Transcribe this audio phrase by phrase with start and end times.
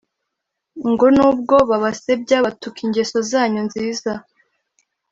[0.91, 4.13] ngo nubwo babasebya batuka ingeso zanyu nziza